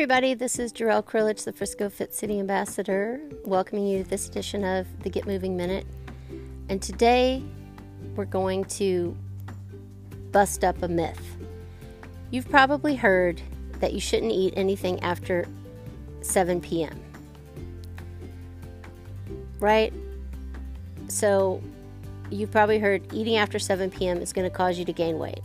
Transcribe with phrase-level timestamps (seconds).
[0.00, 0.32] everybody.
[0.32, 4.86] This is Jarrell Krilich, the Frisco Fit City Ambassador, welcoming you to this edition of
[5.02, 5.86] the Get Moving Minute.
[6.70, 7.42] And today
[8.16, 9.14] we're going to
[10.32, 11.36] bust up a myth.
[12.30, 13.42] You've probably heard
[13.80, 15.46] that you shouldn't eat anything after
[16.22, 16.98] 7 p.m.
[19.58, 19.92] Right?
[21.08, 21.62] So,
[22.30, 24.22] you've probably heard eating after 7 p.m.
[24.22, 25.42] is going to cause you to gain weight.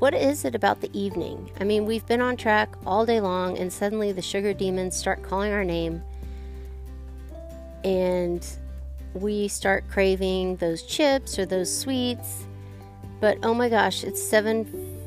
[0.00, 1.50] What is it about the evening?
[1.60, 5.22] I mean, we've been on track all day long, and suddenly the sugar demons start
[5.22, 6.02] calling our name,
[7.84, 8.44] and
[9.14, 12.44] we start craving those chips or those sweets.
[13.20, 15.00] But oh my gosh, it's seven,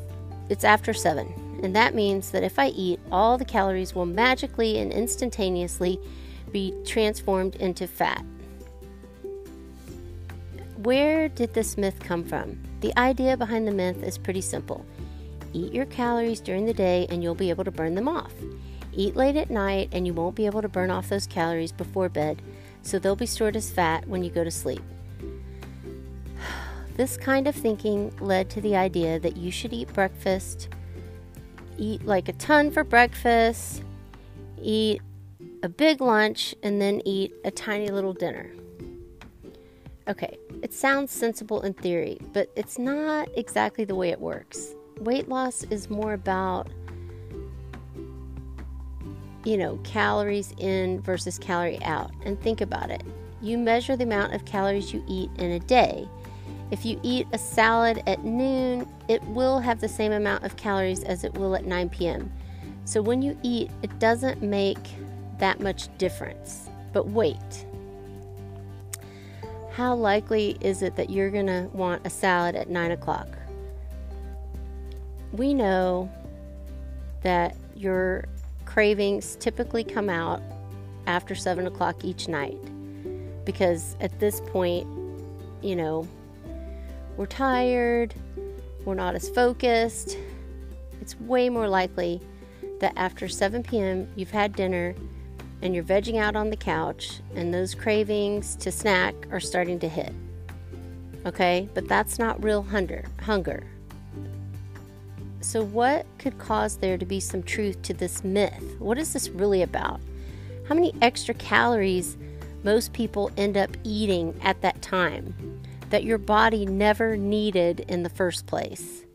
[0.50, 1.34] it's after seven.
[1.62, 6.00] And that means that if I eat, all the calories will magically and instantaneously
[6.52, 8.24] be transformed into fat.
[10.78, 12.67] Where did this myth come from?
[12.82, 14.86] The idea behind the myth is pretty simple
[15.54, 18.34] eat your calories during the day and you'll be able to burn them off.
[18.94, 22.10] Eat late at night and you won't be able to burn off those calories before
[22.10, 22.42] bed,
[22.82, 24.82] so they'll be stored as fat when you go to sleep.
[26.96, 30.68] This kind of thinking led to the idea that you should eat breakfast,
[31.78, 33.84] eat like a ton for breakfast,
[34.60, 35.02] eat
[35.62, 38.52] a big lunch, and then eat a tiny little dinner.
[40.08, 44.74] Okay, it sounds sensible in theory, but it's not exactly the way it works.
[45.00, 46.70] Weight loss is more about,
[49.44, 52.12] you know, calories in versus calorie out.
[52.26, 53.04] And think about it
[53.42, 56.08] you measure the amount of calories you eat in a day.
[56.72, 61.04] If you eat a salad at noon, it will have the same amount of calories
[61.04, 62.32] as it will at 9 p.m.
[62.86, 64.78] So when you eat, it doesn't make
[65.40, 66.70] that much difference.
[66.94, 67.66] But wait,
[69.78, 73.28] how likely is it that you're going to want a salad at 9 o'clock?
[75.32, 76.12] We know
[77.22, 78.26] that your
[78.66, 80.42] cravings typically come out
[81.06, 82.58] after 7 o'clock each night
[83.46, 84.88] because at this point,
[85.62, 86.08] you know,
[87.16, 88.16] we're tired,
[88.84, 90.18] we're not as focused.
[91.02, 92.20] It's way more likely
[92.80, 94.96] that after 7 p.m., you've had dinner
[95.62, 99.90] and you're vegging out on the couch, and those cravings to snack are starting to
[99.90, 100.14] hit.
[101.26, 103.06] Okay, but that's not real hunger.
[103.22, 103.64] Hunger.
[105.42, 108.76] So, what could cause there to be some truth to this myth?
[108.80, 110.00] What is this really about?
[110.68, 112.18] How many extra calories
[112.64, 115.34] most people end up eating at that time
[115.90, 119.06] that your body never needed in the first place?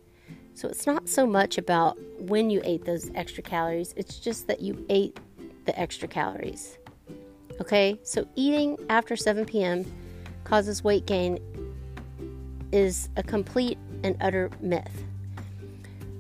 [0.55, 4.61] So, it's not so much about when you ate those extra calories, it's just that
[4.61, 5.19] you ate
[5.65, 6.79] the extra calories.
[7.61, 9.85] Okay, so eating after 7 p.m.
[10.45, 11.39] causes weight gain
[12.73, 15.05] is a complete and utter myth.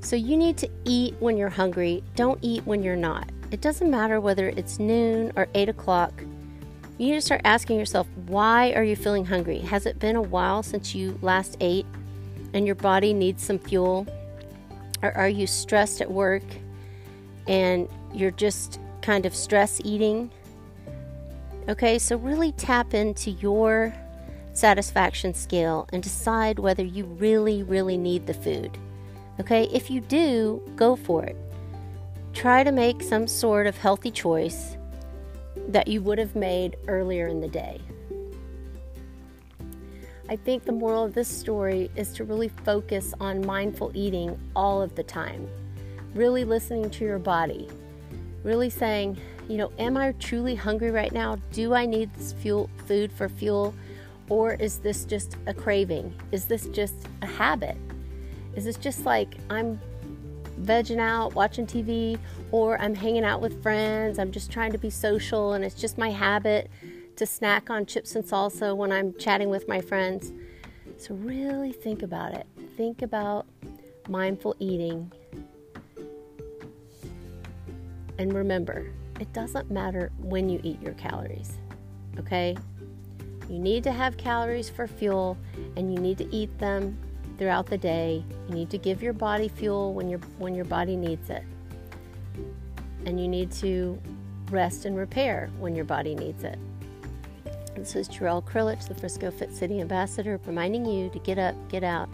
[0.00, 3.30] So you need to eat when you're hungry, don't eat when you're not.
[3.50, 6.12] It doesn't matter whether it's noon or 8 o'clock.
[6.98, 9.58] You need to start asking yourself, why are you feeling hungry?
[9.58, 11.86] Has it been a while since you last ate
[12.52, 14.06] and your body needs some fuel?
[15.02, 16.44] Or are you stressed at work
[17.46, 20.30] and you're just kind of stress eating.
[21.68, 23.94] Okay, so really tap into your
[24.54, 28.76] satisfaction scale and decide whether you really, really need the food.
[29.40, 31.36] Okay, if you do, go for it.
[32.32, 34.76] Try to make some sort of healthy choice
[35.68, 37.80] that you would have made earlier in the day.
[40.28, 44.80] I think the moral of this story is to really focus on mindful eating all
[44.80, 45.46] of the time,
[46.14, 47.68] really listening to your body,
[48.42, 51.36] really saying, you know, am I truly hungry right now?
[51.52, 53.74] Do I need this fuel food for fuel?
[54.28, 56.14] Or is this just a craving?
[56.30, 57.76] Is this just a habit?
[58.54, 59.80] Is this just like I'm
[60.60, 62.18] vegging out, watching TV,
[62.50, 65.98] or I'm hanging out with friends, I'm just trying to be social, and it's just
[65.98, 66.70] my habit
[67.16, 70.32] to snack on chips and salsa when I'm chatting with my friends.
[70.98, 72.46] So, really think about it.
[72.76, 73.46] Think about
[74.08, 75.10] mindful eating
[78.18, 81.58] and remember, it doesn't matter when you eat your calories,
[82.18, 82.56] okay?
[83.48, 85.36] You need to have calories for fuel
[85.76, 86.96] and you need to eat them
[87.38, 88.24] throughout the day.
[88.48, 91.42] You need to give your body fuel when your when your body needs it.
[93.04, 94.00] And you need to
[94.50, 96.58] rest and repair when your body needs it.
[97.74, 101.82] This is Jarrell Krilich, the Frisco Fit City Ambassador, reminding you to get up, get
[101.82, 102.08] out,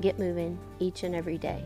[0.00, 1.64] get moving each and every day.